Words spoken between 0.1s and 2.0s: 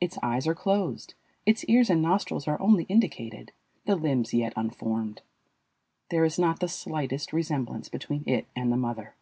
eyes are closed, its ears